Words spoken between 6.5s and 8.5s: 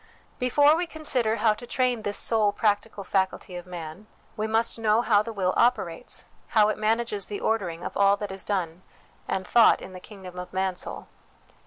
how it manages the ordering of all that is